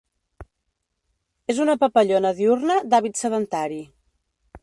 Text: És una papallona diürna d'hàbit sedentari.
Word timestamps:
És 1.55 1.59
una 1.65 1.75
papallona 1.83 2.33
diürna 2.41 2.79
d'hàbit 2.93 3.23
sedentari. 3.23 3.81